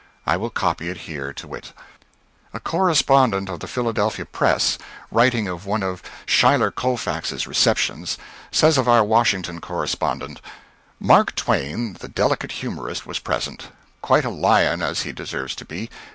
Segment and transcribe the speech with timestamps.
[0.25, 1.73] I will copy it here, to wit:
[2.55, 4.79] A correspondent of the Philadelphia "Press,"
[5.11, 8.17] writing of one of Schuyler Colfax's receptions,
[8.51, 10.41] says of our Washington correspondent:
[10.99, 13.67] "Mark Twain, the delicate humorist, was present:
[14.01, 15.87] quite a lion, as he deserves to be.